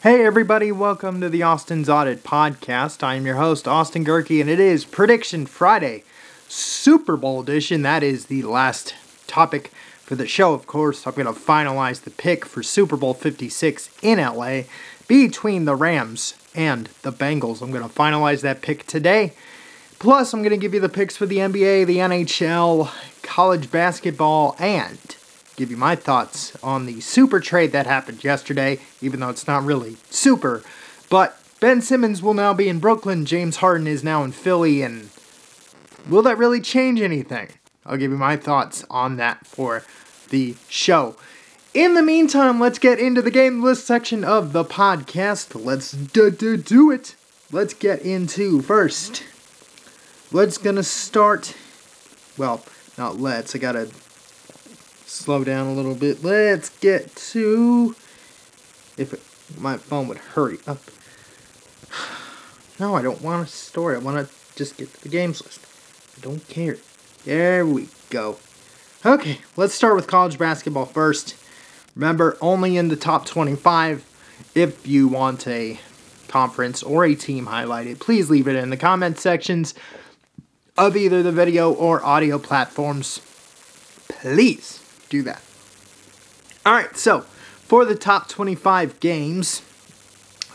[0.00, 3.02] Hey, everybody, welcome to the Austin's Audit Podcast.
[3.02, 6.04] I am your host, Austin Gehrke, and it is Prediction Friday,
[6.46, 7.82] Super Bowl edition.
[7.82, 8.94] That is the last
[9.26, 9.72] topic
[10.02, 11.04] for the show, of course.
[11.04, 14.62] I'm going to finalize the pick for Super Bowl 56 in LA
[15.08, 17.60] between the Rams and the Bengals.
[17.60, 19.32] I'm going to finalize that pick today.
[19.98, 22.88] Plus, I'm going to give you the picks for the NBA, the NHL,
[23.22, 25.16] college basketball, and
[25.58, 29.64] give you my thoughts on the super trade that happened yesterday, even though it's not
[29.64, 30.62] really super.
[31.10, 35.10] But Ben Simmons will now be in Brooklyn, James Harden is now in Philly, and
[36.08, 37.48] will that really change anything?
[37.84, 39.82] I'll give you my thoughts on that for
[40.30, 41.16] the show.
[41.74, 45.60] In the meantime, let's get into the game list section of the podcast.
[45.60, 47.16] Let's do, do, do it.
[47.50, 49.24] Let's get into first.
[50.30, 51.56] Let's gonna start.
[52.36, 52.64] Well,
[52.96, 53.56] not let's.
[53.56, 53.90] I gotta
[55.08, 56.22] slow down a little bit.
[56.22, 57.96] Let's get to.
[58.96, 59.20] If it,
[59.60, 60.78] my phone would hurry up.
[62.80, 63.96] No, I don't want a story.
[63.96, 65.66] I want to just get to the games list.
[66.16, 66.76] I don't care.
[67.24, 68.38] There we go.
[69.04, 71.34] Okay, let's start with college basketball first.
[71.96, 74.04] Remember, only in the top 25.
[74.54, 75.80] If you want a
[76.28, 79.74] conference or a team highlighted, please leave it in the comment sections
[80.76, 83.20] of either the video or audio platforms.
[84.08, 84.77] Please
[85.08, 85.42] do that.
[86.66, 89.60] All right, so for the top 25 games,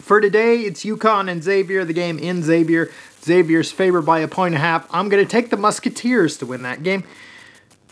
[0.03, 2.91] for today it's UConn and Xavier, the game in Xavier.
[3.23, 4.87] Xavier's favored by a point and a half.
[4.93, 7.03] I'm going to take the Musketeers to win that game.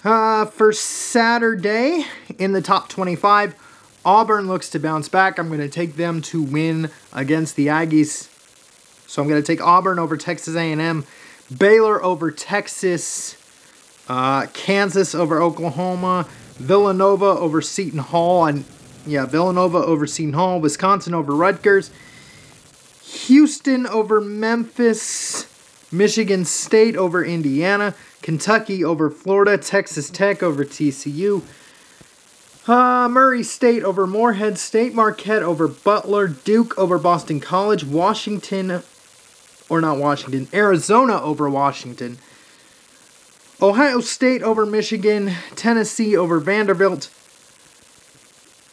[0.04, 2.06] Uh, for Saturday
[2.38, 3.56] in the top 25,
[4.04, 5.38] Auburn looks to bounce back.
[5.38, 8.28] I'm going to take them to win against the Aggies.
[9.08, 11.06] So I'm going to take Auburn over Texas A&M,
[11.56, 13.38] Baylor over Texas,
[14.08, 16.28] uh, Kansas over Oklahoma,
[16.62, 18.66] Villanova over Seton Hall, and
[19.06, 21.92] yeah, Villanova over Seton Hall, Wisconsin over Rutgers,
[23.04, 25.48] Houston over Memphis,
[25.92, 31.42] Michigan State over Indiana, Kentucky over Florida, Texas Tech over TCU,
[32.68, 38.84] uh, Murray State over Morehead State, Marquette over Butler, Duke over Boston College, Washington,
[39.68, 42.20] or not Washington, Arizona over Washington,
[43.62, 47.12] Ohio State over Michigan, Tennessee over Vanderbilt,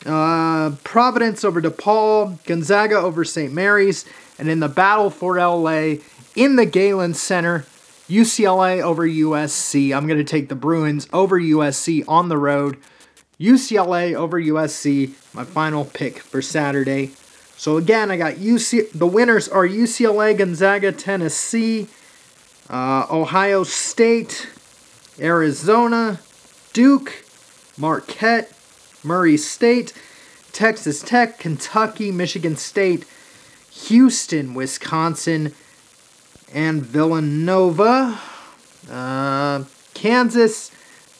[0.06, 3.52] uh, Providence over DePaul, Gonzaga over St.
[3.52, 4.06] Mary's,
[4.38, 5.96] and in the battle for LA
[6.34, 7.66] in the Galen Center,
[8.08, 9.94] UCLA over USC.
[9.94, 12.78] I'm going to take the Bruins over USC on the road.
[13.38, 17.12] UCLA over USC, my final pick for Saturday.
[17.58, 18.92] So again, I got UC.
[18.92, 21.88] The winners are UCLA, Gonzaga, Tennessee,
[22.70, 24.48] uh, Ohio State,
[25.20, 26.20] Arizona,
[26.72, 27.24] Duke,
[27.76, 28.52] Marquette,
[29.02, 29.92] Murray State,
[30.52, 33.04] Texas Tech, Kentucky, Michigan State,
[33.70, 35.54] Houston, Wisconsin,
[36.52, 38.20] and Villanova,
[38.90, 39.64] uh,
[39.94, 40.70] Kansas,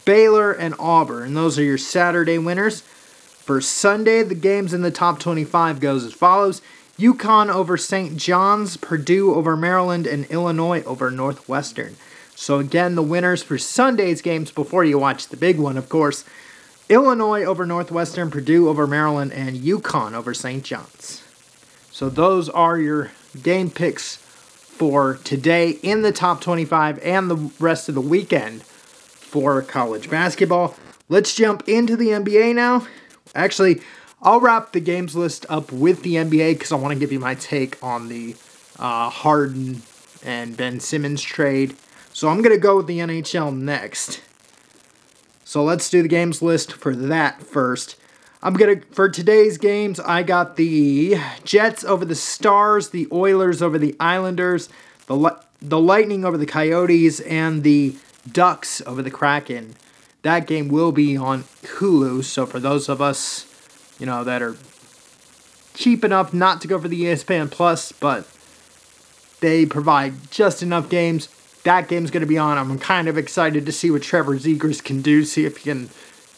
[0.05, 1.29] Baylor, and Auburn.
[1.29, 2.81] And those are your Saturday winners.
[2.81, 6.61] For Sunday, the games in the top 25 goes as follows.
[6.99, 8.17] UConn over St.
[8.17, 11.97] John's, Purdue over Maryland, and Illinois over Northwestern.
[12.41, 16.25] So again, the winners for Sunday's games before you watch the big one, of course.
[16.89, 20.63] Illinois over Northwestern, Purdue over Maryland, and UConn over St.
[20.63, 21.25] John's.
[21.91, 23.11] So those are your
[23.43, 29.61] game picks for today in the top 25 and the rest of the weekend for
[29.61, 30.77] college basketball.
[31.09, 32.87] Let's jump into the NBA now.
[33.35, 33.83] Actually,
[34.23, 37.19] I'll wrap the games list up with the NBA because I want to give you
[37.19, 38.37] my take on the
[38.79, 39.83] uh, Harden
[40.25, 41.75] and Ben Simmons trade.
[42.19, 44.21] So I'm going to go with the NHL next.
[45.45, 47.95] So let's do the games list for that first.
[48.43, 50.01] I'm gonna for today's games.
[50.01, 54.69] I got the Jets over the Stars, the Oilers over the Islanders,
[55.07, 57.95] the the Lightning over the Coyotes, and the
[58.31, 59.77] Ducks over the Kraken.
[60.23, 62.25] That game will be on Hulu.
[62.25, 63.47] So for those of us,
[64.01, 64.57] you know, that are
[65.75, 68.27] cheap enough not to go for the ESPN Plus, but
[69.39, 71.29] they provide just enough games
[71.69, 72.57] that game's going to be on.
[72.57, 75.91] I'm kind of excited to see what Trevor Zegras can do, see if he can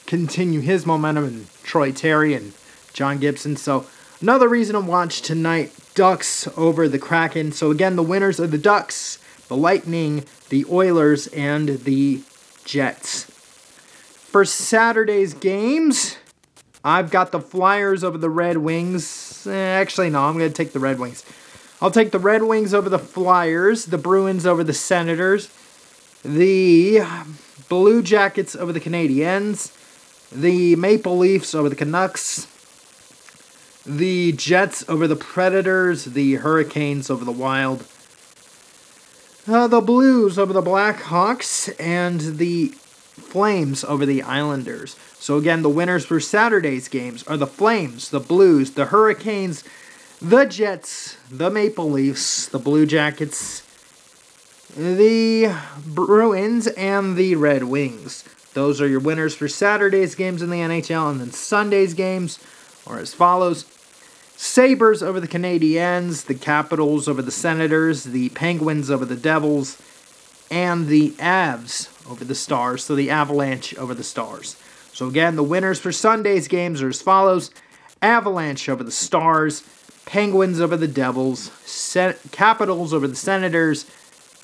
[0.04, 2.52] continue his momentum, and Troy Terry and
[2.92, 3.56] John Gibson.
[3.56, 3.86] So,
[4.20, 7.52] another reason to watch tonight Ducks over the Kraken.
[7.52, 12.22] So, again, the winners are the Ducks, the Lightning, the Oilers, and the
[12.64, 13.22] Jets.
[14.32, 16.16] For Saturday's games,
[16.82, 19.46] I've got the Flyers over the Red Wings.
[19.46, 21.24] Eh, actually, no, I'm going to take the Red Wings.
[21.82, 25.48] I'll take the Red Wings over the Flyers, the Bruins over the Senators,
[26.22, 27.00] the
[27.70, 29.72] Blue Jackets over the Canadiens,
[30.30, 32.46] the Maple Leafs over the Canucks,
[33.86, 37.86] the Jets over the Predators, the Hurricanes over the Wild,
[39.48, 44.96] uh, the Blues over the Blackhawks, and the Flames over the Islanders.
[45.18, 49.64] So again, the winners for Saturday's games are the Flames, the Blues, the Hurricanes,
[50.22, 53.62] the Jets, the Maple Leafs, the Blue Jackets,
[54.76, 55.56] the
[55.86, 58.24] Bruins, and the Red Wings.
[58.52, 62.38] Those are your winners for Saturday's games in the NHL, and then Sunday's games
[62.86, 63.64] are as follows.
[64.36, 69.80] Sabres over the Canadiens, the Capitals over the Senators, the Penguins over the Devils,
[70.50, 72.84] and the Avs over the Stars.
[72.84, 74.56] So the Avalanche over the Stars.
[74.92, 77.50] So again, the winners for Sunday's games are as follows
[78.02, 79.62] Avalanche over the Stars,
[80.10, 83.86] Penguins over the Devils, Sen- Capitals over the Senators,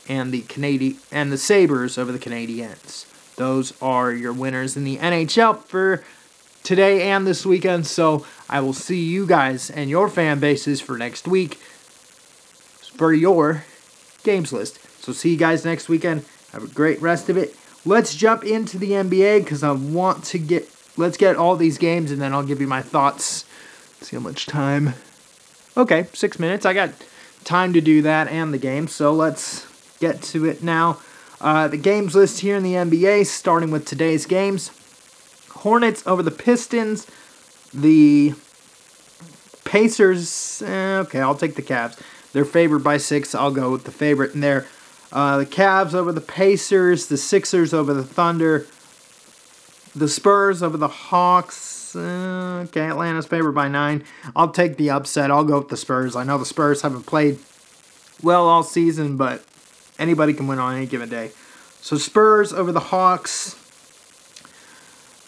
[0.09, 3.05] and the Canadi- and the Sabres over the Canadiens.
[3.35, 6.05] Those are your winners in the NHL for
[6.63, 7.85] today and this weekend.
[7.89, 11.55] So I will see you guys and your fan bases for next week
[12.97, 13.65] for your
[14.23, 14.79] games list.
[15.03, 16.25] So see you guys next weekend.
[16.53, 17.57] Have a great rest of it.
[17.85, 22.13] Let's jump into the NBA because I want to get let's get all these games
[22.13, 23.45] and then I'll give you my thoughts.
[24.01, 24.95] See how much time.
[25.77, 26.65] Okay, six minutes.
[26.65, 26.91] I got
[27.45, 28.89] time to do that and the game.
[28.89, 29.67] So let's
[29.99, 30.99] get to it now.
[31.39, 34.71] Uh, the games list here in the NBA, starting with today's games.
[35.51, 37.07] Hornets over the Pistons.
[37.75, 38.33] The
[39.65, 40.63] Pacers.
[40.63, 42.01] Eh, okay, I'll take the Cavs.
[42.33, 43.35] They're favored by six.
[43.35, 44.67] I'll go with the favorite in there.
[45.13, 47.09] Uh, the Cavs over the Pacers.
[47.09, 48.67] The Sixers over the Thunder.
[49.97, 51.97] The Spurs over the Hawks.
[51.97, 54.05] Uh, okay, Atlanta's favored by nine.
[54.37, 55.31] I'll take the upset.
[55.31, 56.15] I'll go with the Spurs.
[56.15, 57.39] I know the Spurs haven't played
[58.23, 59.43] well all season, but
[59.99, 61.31] anybody can win on any given day.
[61.81, 63.55] So Spurs over the Hawks.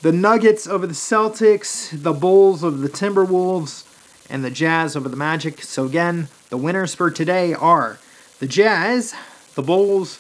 [0.03, 1.91] The Nuggets over the Celtics.
[2.03, 3.87] The Bulls over the Timberwolves.
[4.29, 5.63] And the Jazz over the Magic.
[5.63, 7.99] So again, the winners for today are
[8.39, 9.15] the Jazz,
[9.55, 10.19] the Bulls,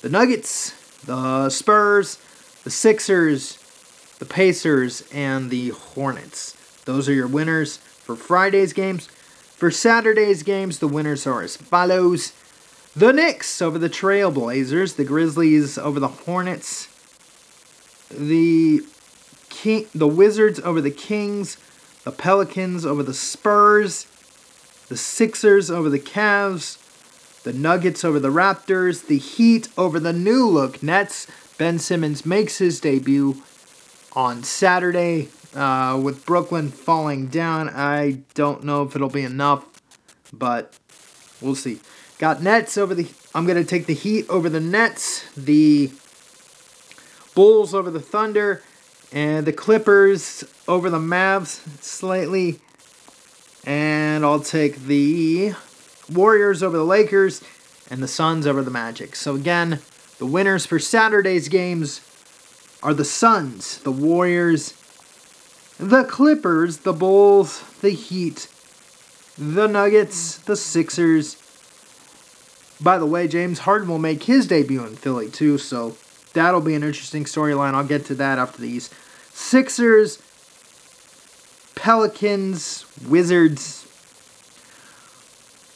[0.00, 2.18] the Nuggets, the Spurs,
[2.62, 3.59] the Sixers,
[4.20, 6.54] the Pacers, and the Hornets.
[6.84, 9.06] Those are your winners for Friday's games.
[9.06, 12.32] For Saturday's games, the winners are as follows.
[12.94, 16.88] The Knicks over the Trailblazers, the Grizzlies over the Hornets,
[18.10, 18.82] the
[19.48, 21.56] King, the Wizards over the Kings,
[22.04, 24.06] the Pelicans over the Spurs,
[24.88, 26.76] the Sixers over the Cavs,
[27.44, 31.26] the Nuggets over the Raptors, the Heat over the new look Nets.
[31.56, 33.42] Ben Simmons makes his debut
[34.12, 37.68] on Saturday uh, with Brooklyn falling down.
[37.68, 39.64] I don't know if it'll be enough,
[40.32, 40.74] but
[41.40, 41.80] we'll see.
[42.18, 43.08] Got Nets over the.
[43.34, 45.90] I'm going to take the Heat over the Nets, the
[47.34, 48.62] Bulls over the Thunder,
[49.12, 52.60] and the Clippers over the Mavs slightly.
[53.64, 55.54] And I'll take the
[56.12, 57.42] Warriors over the Lakers
[57.88, 59.14] and the Suns over the Magic.
[59.16, 59.80] So again,
[60.18, 62.00] the winners for Saturday's games
[62.82, 64.74] are the Suns, the Warriors,
[65.78, 68.48] the Clippers, the Bulls, the Heat,
[69.36, 71.36] the Nuggets, the Sixers.
[72.80, 75.96] By the way, James Harden will make his debut in Philly too, so
[76.32, 77.74] that'll be an interesting storyline.
[77.74, 78.90] I'll get to that after these.
[79.32, 80.22] Sixers,
[81.74, 83.86] Pelicans, Wizards,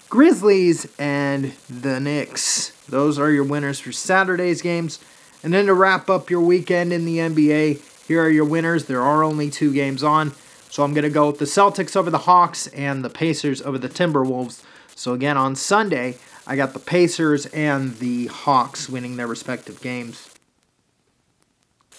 [0.08, 2.70] Grizzlies, and the Knicks.
[2.88, 4.98] Those are your winners for Saturday's games.
[5.44, 8.86] And then to wrap up your weekend in the NBA, here are your winners.
[8.86, 10.32] There are only two games on.
[10.70, 13.76] So I'm going to go with the Celtics over the Hawks and the Pacers over
[13.76, 14.64] the Timberwolves.
[14.96, 20.30] So again, on Sunday, I got the Pacers and the Hawks winning their respective games.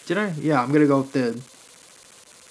[0.07, 0.33] Did I?
[0.39, 1.39] Yeah, I'm going to go with the.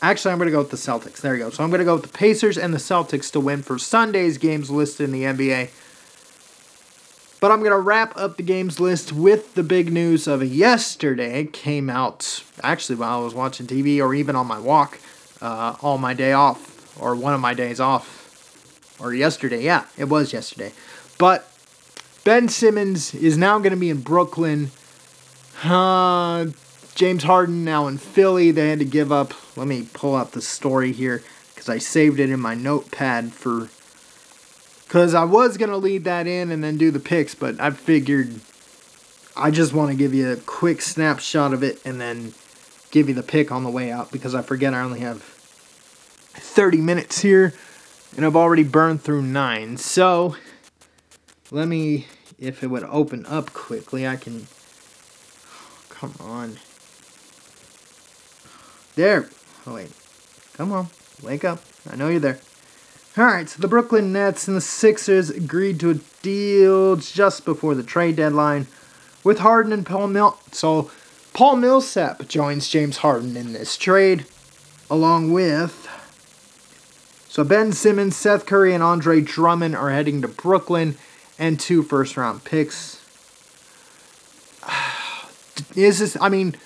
[0.00, 1.20] Actually, I'm going to go with the Celtics.
[1.20, 1.50] There you go.
[1.50, 4.38] So I'm going to go with the Pacers and the Celtics to win for Sunday's
[4.38, 5.70] games listed in the NBA.
[7.44, 11.40] But I'm going to wrap up the games list with the big news of yesterday.
[11.40, 14.98] It came out actually while I was watching TV or even on my walk
[15.42, 18.96] uh, all my day off or one of my days off.
[18.98, 19.62] Or yesterday.
[19.62, 20.72] Yeah, it was yesterday.
[21.18, 21.46] But
[22.24, 24.70] Ben Simmons is now going to be in Brooklyn.
[25.62, 26.46] Uh,
[26.94, 28.52] James Harden now in Philly.
[28.52, 29.34] They had to give up.
[29.54, 31.22] Let me pull out the story here
[31.54, 33.68] because I saved it in my notepad for.
[34.94, 37.72] Because I was going to lead that in and then do the picks, but I
[37.72, 38.38] figured
[39.36, 42.32] I just want to give you a quick snapshot of it and then
[42.92, 46.80] give you the pick on the way out because I forget I only have 30
[46.80, 47.54] minutes here
[48.16, 49.78] and I've already burned through nine.
[49.78, 50.36] So
[51.50, 52.06] let me,
[52.38, 54.46] if it would open up quickly, I can.
[55.88, 56.60] Come on.
[58.94, 59.28] There.
[59.66, 59.90] Oh, wait.
[60.52, 60.86] Come on.
[61.20, 61.64] Wake up.
[61.90, 62.38] I know you're there.
[63.16, 67.76] All right, so the Brooklyn Nets and the Sixers agreed to a deal just before
[67.76, 68.66] the trade deadline
[69.22, 70.36] with Harden and Paul Mill.
[70.50, 70.90] So
[71.32, 74.26] Paul Millsap joins James Harden in this trade,
[74.90, 75.88] along with.
[77.28, 80.96] So Ben Simmons, Seth Curry, and Andre Drummond are heading to Brooklyn,
[81.38, 83.00] and two first round picks.
[85.76, 86.16] Is this?
[86.20, 86.56] I mean,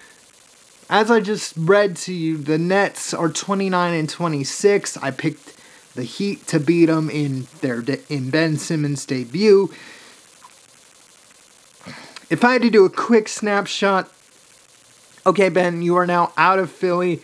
[0.89, 4.97] as I just read to you, the Nets are 29 and 26.
[4.97, 5.58] I picked
[5.99, 9.69] the Heat to beat them in their in Ben Simmons' debut.
[12.31, 14.09] If I had to do a quick snapshot,
[15.27, 17.21] okay, Ben, you are now out of Philly.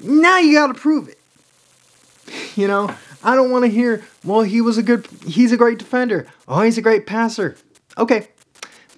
[0.00, 1.18] Now you got to prove it.
[2.56, 5.78] You know, I don't want to hear, well, he was a good, he's a great
[5.78, 6.28] defender.
[6.46, 7.56] Oh, he's a great passer.
[7.98, 8.28] Okay.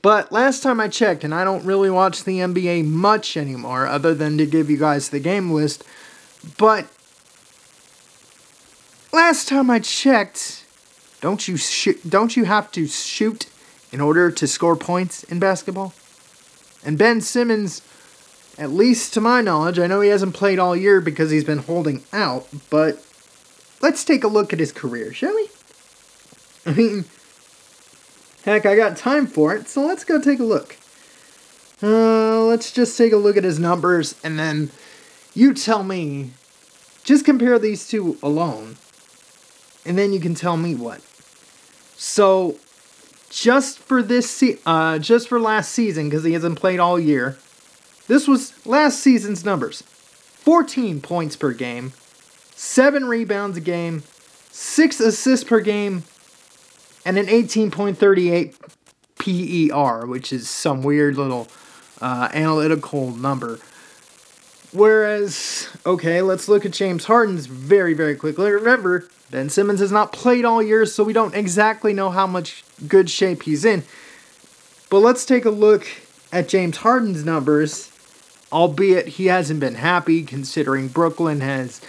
[0.03, 4.15] But last time I checked, and I don't really watch the NBA much anymore, other
[4.15, 5.85] than to give you guys the game list,
[6.59, 6.87] but
[9.15, 10.65] last time I checked,
[11.21, 11.57] don't you
[12.07, 13.47] don't you have to shoot
[13.93, 15.95] in order to score points in basketball?
[16.85, 17.81] And Ben Simmons,
[18.59, 21.59] at least to my knowledge, I know he hasn't played all year because he's been
[21.59, 23.03] holding out, but
[23.81, 25.49] let's take a look at his career, shall we?
[26.67, 27.05] I mean,
[28.45, 30.77] heck, I got time for it, so let's go take a look.
[31.83, 34.71] Uh, let's just take a look at his numbers, and then
[35.35, 36.31] you tell me.
[37.05, 38.79] Just compare these two alone,
[39.85, 41.01] and then you can tell me what.
[41.97, 42.57] So,
[43.31, 47.39] just for this, se- uh, just for last season, because he hasn't played all year,
[48.07, 51.93] this was last season's numbers: 14 points per game,
[52.55, 54.03] seven rebounds a game,
[54.51, 56.05] six assists per game,
[57.05, 58.55] and an 18.38
[59.19, 61.49] PER, which is some weird little
[62.01, 63.59] uh, analytical number.
[64.73, 68.51] Whereas, okay, let's look at James Harden's very, very quickly.
[68.51, 72.63] Remember, Ben Simmons has not played all year, so we don't exactly know how much
[72.87, 73.83] good shape he's in.
[74.91, 75.89] But let's take a look
[76.31, 77.91] at James Harden's numbers,
[78.53, 81.81] albeit he hasn't been happy considering Brooklyn has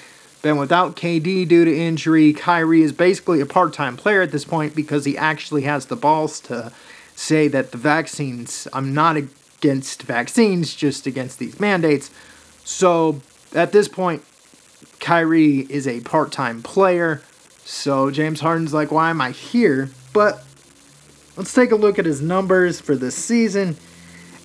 [0.42, 2.34] been without KD due to injury.
[2.34, 5.96] Kyrie is basically a part time player at this point because he actually has the
[5.96, 6.72] balls to
[7.16, 12.10] say that the vaccines, I'm not against vaccines, just against these mandates.
[12.64, 13.22] So
[13.54, 14.24] at this point,
[15.00, 17.22] Kyrie is a part time player.
[17.66, 19.90] So James Harden's like, why am I here?
[20.14, 20.44] But
[21.36, 23.76] let's take a look at his numbers for this season.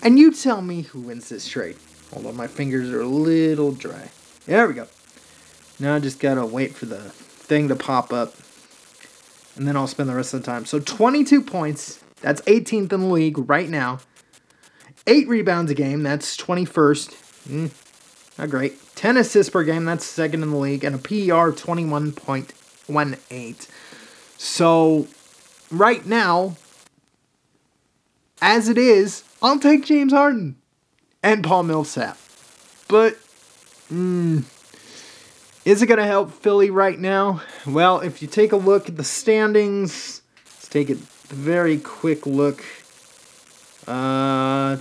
[0.01, 1.77] And you tell me who wins this trade.
[2.13, 4.09] On, my fingers are a little dry.
[4.47, 4.87] There we go.
[5.79, 8.33] Now I just gotta wait for the thing to pop up.
[9.55, 10.65] And then I'll spend the rest of the time.
[10.65, 12.03] So 22 points.
[12.21, 13.99] That's 18th in the league right now.
[15.05, 16.01] Eight rebounds a game.
[16.01, 17.09] That's 21st.
[17.49, 18.79] Mm, not great.
[18.95, 19.85] 10 assists per game.
[19.85, 20.83] That's second in the league.
[20.83, 21.51] And a PER
[22.91, 23.67] 21.18.
[24.37, 25.07] So
[25.69, 26.55] right now,
[28.41, 30.57] as it is, I'll take James Harden
[31.23, 32.17] and Paul Millsap.
[32.87, 33.17] But,
[33.91, 34.43] mm,
[35.63, 37.41] is it going to help Philly right now?
[37.65, 42.63] Well, if you take a look at the standings, let's take a very quick look.
[43.87, 44.77] Uh,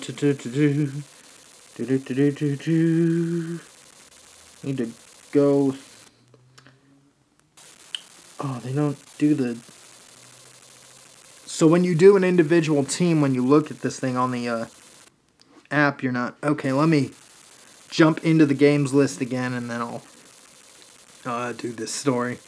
[4.63, 4.93] need to
[5.33, 5.75] go.
[8.43, 9.59] Oh, they don't do the.
[11.47, 14.49] So when you do an individual team, when you look at this thing on the
[14.49, 14.67] uh,
[15.71, 16.73] app, you're not okay.
[16.73, 17.11] Let me
[17.91, 20.03] jump into the games list again, and then I'll
[21.27, 22.39] uh, do this story.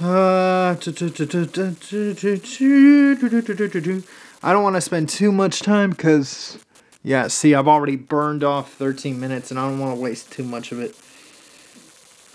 [0.00, 0.76] Uh,
[4.42, 6.58] I don't want to spend too much time because,
[7.02, 10.44] yeah, see, I've already burned off 13 minutes and I don't want to waste too
[10.44, 10.94] much of it.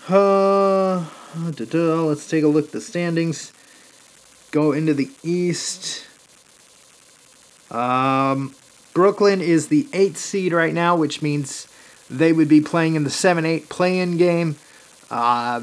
[0.08, 1.04] Uh,
[1.36, 3.52] let's take a look at the standings.
[4.50, 6.06] Go into the East.
[7.70, 8.54] Um,
[8.92, 11.66] Brooklyn is the 8th seed right now, which means
[12.10, 14.56] they would be playing in the 7 8 play in game.
[15.10, 15.62] Uh,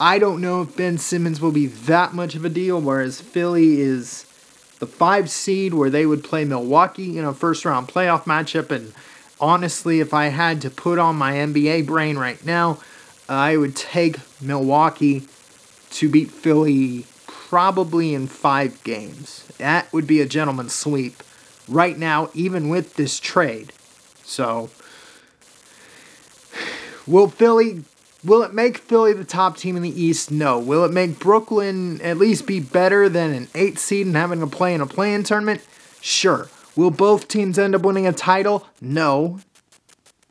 [0.00, 3.80] I don't know if Ben Simmons will be that much of a deal, whereas Philly
[3.80, 4.24] is
[4.78, 8.70] the five seed where they would play Milwaukee in a first round playoff matchup.
[8.70, 8.92] And
[9.40, 12.78] honestly, if I had to put on my NBA brain right now,
[13.28, 15.26] I would take Milwaukee
[15.90, 19.46] to beat Philly probably in five games.
[19.58, 21.22] That would be a gentleman's sweep
[21.68, 23.72] right now, even with this trade.
[24.22, 24.70] So,
[27.06, 27.84] will Philly
[28.24, 30.32] Will it make Philly the top team in the East?
[30.32, 30.58] No.
[30.58, 34.46] Will it make Brooklyn at least be better than an eight seed and having to
[34.48, 35.64] play in a play-in tournament?
[36.00, 36.48] Sure.
[36.74, 38.66] Will both teams end up winning a title?
[38.80, 39.38] No.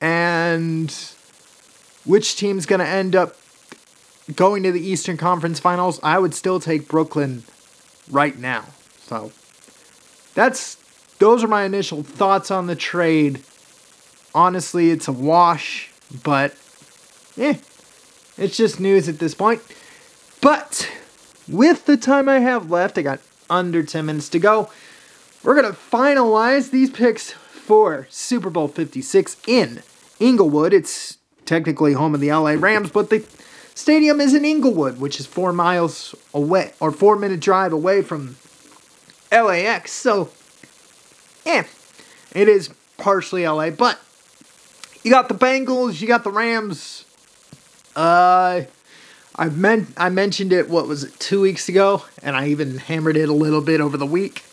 [0.02, 0.94] And
[2.08, 3.36] which team's going to end up
[4.36, 7.44] going to the Eastern Conference Finals, I would still take Brooklyn
[8.10, 8.66] right now.
[9.00, 9.32] So
[10.34, 10.78] that's
[11.20, 13.44] those are my initial thoughts on the trade.
[14.34, 15.90] Honestly, it's a wash,
[16.24, 16.56] but
[17.38, 17.56] eh,
[18.38, 19.62] it's just news at this point.
[20.42, 20.90] But
[21.48, 24.70] with the time I have left, I got under 10 minutes to go.
[25.44, 29.82] We're going to finalize these picks for Super Bowl 56 in
[30.20, 30.74] Inglewood.
[30.74, 33.26] It's technically home of the LA Rams, but the
[33.74, 38.36] stadium is in Inglewood, which is four miles away or four minute drive away from
[39.32, 39.92] LAX.
[39.92, 40.30] So,
[41.46, 41.66] yeah,
[42.34, 44.00] it is partially LA, but
[45.04, 47.06] you got the Bengals, you got the Rams.
[47.96, 48.64] Uh,
[49.36, 50.70] I meant I mentioned it.
[50.70, 51.20] What was it?
[51.20, 54.44] Two weeks ago, and I even hammered it a little bit over the week.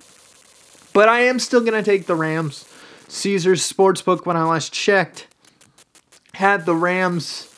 [0.93, 2.67] But I am still gonna take the Rams.
[3.09, 5.27] Caesars Sportsbook, when I last checked,
[6.35, 7.49] had the Rams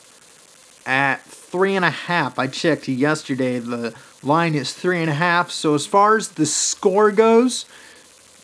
[0.87, 2.39] at three and a half.
[2.39, 3.59] I checked yesterday.
[3.59, 5.51] The line is three and a half.
[5.51, 7.67] So as far as the score goes,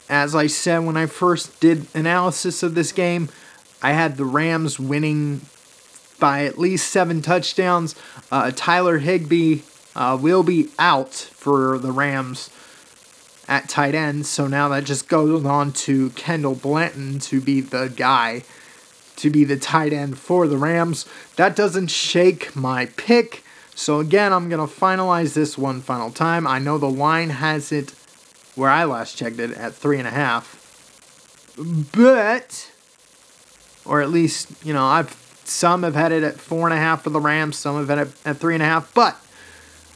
[0.09, 3.29] as I said when I first did analysis of this game,
[3.83, 5.43] I had the Rams winning
[6.19, 7.95] by at least seven touchdowns.
[8.31, 9.61] Uh, Tyler Higbee
[9.95, 12.49] uh, will be out for the Rams
[13.49, 17.93] at tight end, so now that just goes on to Kendall Blanton to be the
[17.95, 18.45] guy
[19.23, 21.07] to be the tight end for the Rams.
[21.37, 23.45] That doesn't shake my pick.
[23.75, 26.47] So again, I'm going to finalize this one final time.
[26.47, 27.95] I know the line has it
[28.57, 30.59] where I last checked it at three and a half.
[31.93, 32.73] But,
[33.85, 37.05] or at least, you know, I've some have had it at four and a half
[37.05, 39.17] for the Rams, some have had it at three and a half, but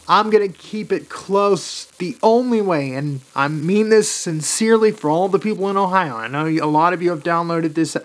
[0.09, 5.11] I'm going to keep it close the only way, and I mean this sincerely for
[5.11, 6.17] all the people in Ohio.
[6.17, 7.97] I know a lot of you have downloaded this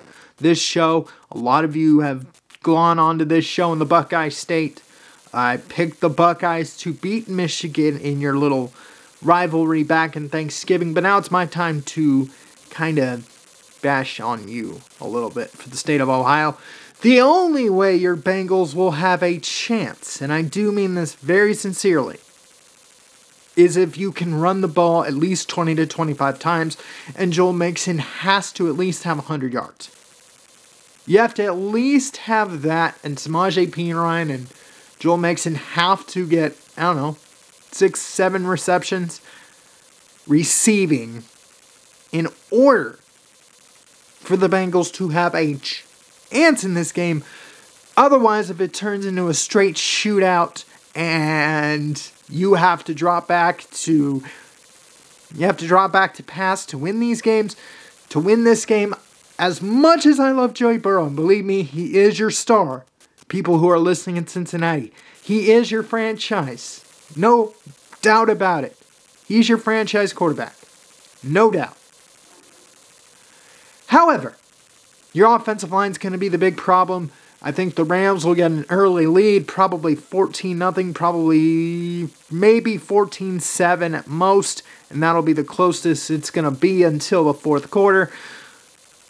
[0.42, 1.08] this show.
[1.32, 2.26] A lot of you have
[2.64, 4.82] gone on to this show in the Buckeye State.
[5.34, 8.74] I picked the Buckeyes to beat Michigan in your little
[9.22, 12.30] rivalry back in Thanksgiving, but now it's my time to
[12.70, 13.28] kind of
[13.82, 16.58] bash on you a little bit for the state of Ohio.
[17.02, 21.54] The only way your Bengals will have a chance, and I do mean this very
[21.54, 22.18] sincerely,
[23.56, 26.78] is if you can run the ball at least 20 to 25 times,
[27.16, 29.90] and Joel Mixon has to at least have 100 yards.
[31.12, 34.48] You have to at least have that, and Samaje Perine and
[34.98, 37.18] Joel Mixon have to get, I don't know,
[37.70, 39.20] six, seven receptions
[40.26, 41.26] receiving
[42.14, 42.98] in order
[44.22, 47.26] for the Bengals to have a chance in this game.
[47.98, 50.64] Otherwise, if it turns into a straight shootout
[50.96, 54.24] and you have to drop back to
[55.36, 57.58] you have to drop back to pass to win these games,
[58.08, 58.96] to win this game,
[59.42, 62.86] as much as I love Joey Burrow, and believe me, he is your star,
[63.28, 66.86] people who are listening in Cincinnati, he is your franchise.
[67.16, 67.56] No
[68.04, 68.78] doubt about it.
[69.28, 70.54] He's your franchise quarterback.
[71.24, 71.76] No doubt.
[73.88, 74.38] However,
[75.12, 77.10] your offensive line is going to be the big problem.
[77.42, 83.98] I think the Rams will get an early lead, probably 14 nothing, probably maybe 14-7
[83.98, 88.12] at most, and that'll be the closest it's going to be until the fourth quarter.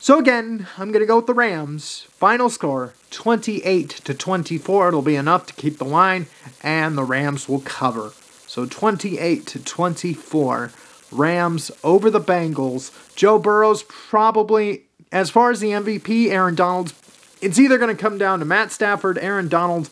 [0.02, 2.08] So again, I'm going to go with the Rams.
[2.10, 4.88] Final score 28 to 24.
[4.88, 6.26] It'll be enough to keep the line
[6.64, 8.12] and the Rams will cover.
[8.48, 10.72] So 28 to 24.
[11.12, 13.16] Rams over the Bengals.
[13.16, 16.96] Joe Burrow's probably as far as the MVP, Aaron Donald's
[17.40, 19.92] it's either going to come down to Matt Stafford, Aaron Donald,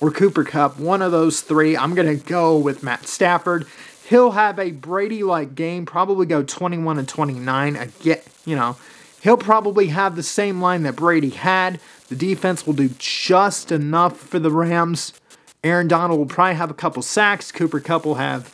[0.00, 0.78] or Cooper Kupp.
[0.78, 1.76] One of those three.
[1.76, 3.66] I'm going to go with Matt Stafford.
[4.08, 7.76] He'll have a Brady like game, probably go 21 and 29.
[7.76, 8.76] Again, you know,
[9.22, 11.78] He'll probably have the same line that Brady had.
[12.08, 15.12] The defense will do just enough for the Rams.
[15.62, 17.52] Aaron Donald will probably have a couple sacks.
[17.52, 18.52] Cooper Kupp will have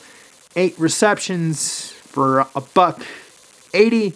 [0.55, 3.01] eight receptions for a buck
[3.73, 4.13] 80.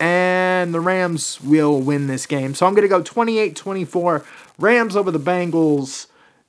[0.00, 2.54] And the Rams will win this game.
[2.54, 4.24] So I'm going to go 28 24.
[4.58, 6.08] Rams over the Bengals.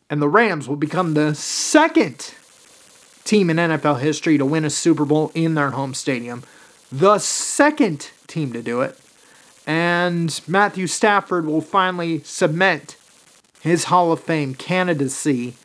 [0.09, 2.33] And the Rams will become the second
[3.23, 6.43] team in NFL history to win a Super Bowl in their home stadium.
[6.91, 8.99] The second team to do it.
[9.67, 12.97] And Matthew Stafford will finally cement
[13.61, 15.55] his Hall of Fame candidacy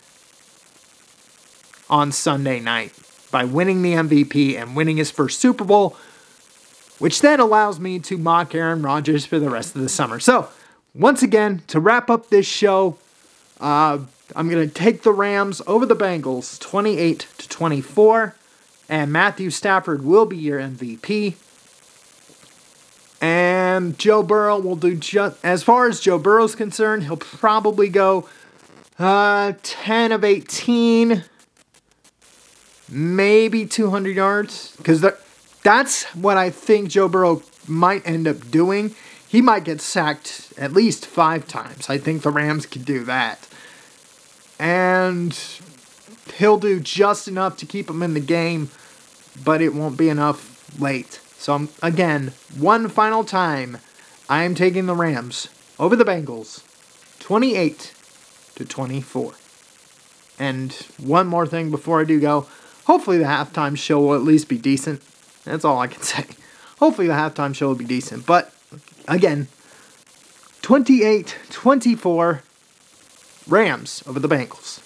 [1.91, 2.95] on Sunday night
[3.31, 5.97] by winning the MVP and winning his first Super Bowl,
[6.99, 10.19] which then allows me to mock Aaron Rodgers for the rest of the summer.
[10.19, 10.49] So,
[10.95, 12.97] once again, to wrap up this show,
[13.61, 13.99] uh,
[14.35, 18.35] I'm going to take the Rams over the Bengals 28 to 24,
[18.91, 21.37] and Matthew Stafford will be your MVP.
[23.23, 28.29] And Joe Burrow will do just as far as Joe Burrow's concerned, he'll probably go
[28.99, 31.25] Uh, 10 of 18.
[32.91, 34.75] Maybe 200 yards.
[34.77, 35.03] Because
[35.63, 38.95] that's what I think Joe Burrow might end up doing.
[39.27, 41.89] He might get sacked at least five times.
[41.89, 43.49] I think the Rams could do that.
[44.59, 45.39] And
[46.37, 48.71] he'll do just enough to keep him in the game,
[49.45, 51.21] but it won't be enough late.
[51.39, 53.79] So, I'm, again, one final time,
[54.29, 56.63] I am taking the Rams over the Bengals
[57.21, 57.95] 28
[58.57, 59.33] to 24.
[60.39, 62.47] And one more thing before I do go.
[62.85, 65.03] Hopefully, the halftime show will at least be decent.
[65.45, 66.27] That's all I can say.
[66.79, 68.27] Hopefully, the halftime show will be decent.
[68.27, 68.53] But
[69.07, 69.49] again,
[70.63, 72.43] 28 24
[73.49, 74.80] Rams over the Bengals.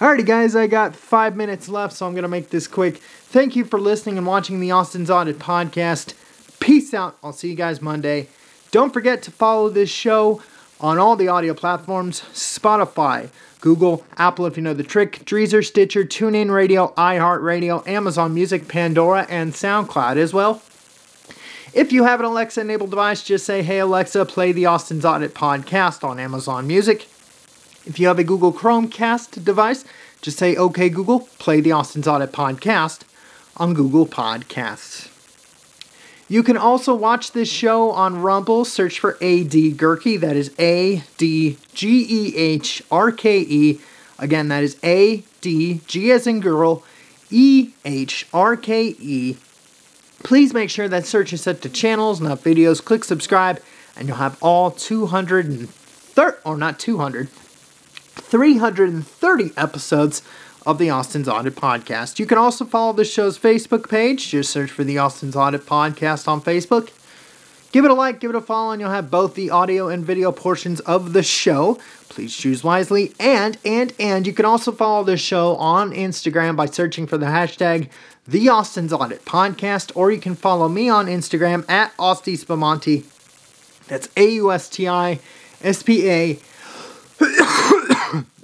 [0.00, 2.96] Alrighty, guys, I got five minutes left, so I'm going to make this quick.
[2.96, 6.14] Thank you for listening and watching the Austin's Audit podcast.
[6.58, 7.16] Peace out.
[7.22, 8.26] I'll see you guys Monday.
[8.72, 10.42] Don't forget to follow this show
[10.80, 13.28] on all the audio platforms Spotify,
[13.60, 19.28] Google, Apple if you know the trick, Deezer, Stitcher, TuneIn Radio, iHeartRadio, Amazon Music, Pandora,
[19.30, 20.60] and SoundCloud as well.
[21.72, 25.34] If you have an Alexa enabled device, just say, Hey Alexa, play the Austin's Audit
[25.34, 27.06] podcast on Amazon Music.
[27.86, 29.84] If you have a Google Chromecast device,
[30.22, 33.00] just say, OK Google, play the Austin's Audit podcast
[33.56, 35.10] on Google Podcasts.
[36.26, 38.64] You can also watch this show on Rumble.
[38.64, 40.18] Search for AD Gehrke.
[40.18, 43.78] That is A D G E H R K E.
[44.18, 46.82] Again, that is A D G as in girl,
[47.30, 49.36] E H R K E.
[50.22, 52.82] Please make sure that search is set to channels, not videos.
[52.82, 53.60] Click subscribe,
[53.94, 55.68] and you'll have all 230,
[56.46, 57.28] or not 200,
[58.14, 60.22] 330 episodes
[60.66, 62.18] of the Austin's Audit Podcast.
[62.18, 64.30] You can also follow the show's Facebook page.
[64.30, 66.90] Just search for the Austin's Audit Podcast on Facebook.
[67.72, 70.04] Give it a like, give it a follow, and you'll have both the audio and
[70.04, 71.78] video portions of the show.
[72.08, 73.12] Please choose wisely.
[73.18, 77.26] And, and, and you can also follow the show on Instagram by searching for the
[77.26, 77.88] hashtag
[78.28, 83.04] the Austin's Audit Podcast, or you can follow me on Instagram at Austi Spamanti.
[83.88, 85.18] That's A U S T I
[85.60, 86.38] S P A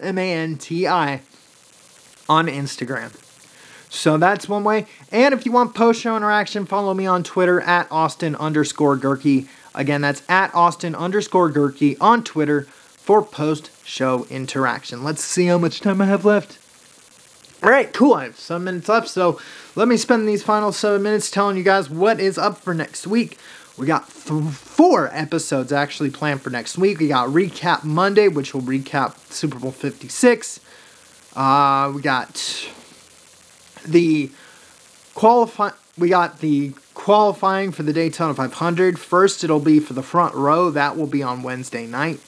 [0.00, 1.20] M A N T I
[2.28, 3.12] on Instagram.
[3.90, 4.86] So that's one way.
[5.10, 9.48] And if you want post show interaction, follow me on Twitter at Austin underscore Gehrke.
[9.74, 15.02] Again, that's at Austin underscore Gehrke on Twitter for post show interaction.
[15.02, 16.58] Let's see how much time I have left.
[17.62, 18.14] All right, cool.
[18.14, 19.38] I have some minutes left, so
[19.76, 23.06] let me spend these final seven minutes telling you guys what is up for next
[23.06, 23.36] week.
[23.80, 26.98] We got th- four episodes actually planned for next week.
[26.98, 30.60] We got Recap Monday, which will recap Super Bowl 56.
[31.34, 32.68] Uh, we got
[33.86, 34.30] the
[35.14, 35.70] qualify.
[35.96, 38.98] We got the qualifying for the Daytona 500.
[38.98, 40.70] First, it'll be for the front row.
[40.70, 42.20] That will be on Wednesday night.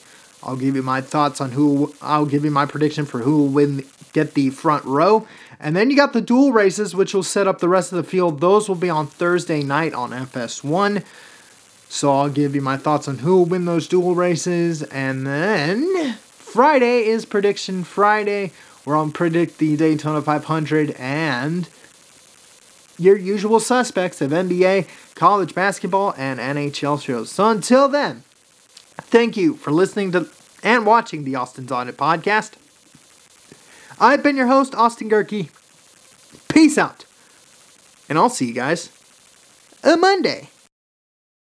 [0.43, 1.95] I'll give you my thoughts on who.
[2.01, 3.85] I'll give you my prediction for who will win,
[4.15, 5.27] get the front row,
[5.61, 8.11] and then you got the dual races, which will set up the rest of the
[8.11, 8.41] field.
[8.41, 11.05] Those will be on Thursday night on FS1.
[11.93, 16.15] So I'll give you my thoughts on who will win those dual races, and then
[16.15, 18.51] Friday is prediction Friday
[18.85, 21.69] where I'll predict the Daytona 500 and
[22.99, 27.31] your usual suspects of NBA, college basketball, and NHL shows.
[27.31, 28.23] So until then,
[28.97, 30.31] thank you for listening to
[30.63, 32.53] and watching the Austin's Audit podcast.
[34.01, 35.51] I've been your host, Austin Gehrke.
[36.49, 37.05] Peace out.
[38.09, 38.89] And I'll see you guys
[39.85, 40.49] on Monday.